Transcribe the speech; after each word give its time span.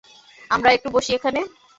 আমরা 0.49 0.69
একটু 0.73 0.87
বসি 0.95 1.11
এখানে। 1.17 1.39